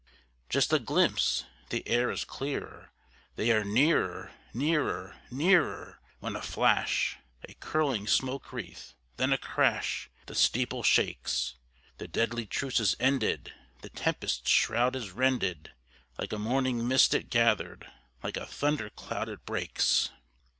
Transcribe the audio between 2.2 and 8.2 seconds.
clearer), they are nearer, nearer, nearer, When a flash a curling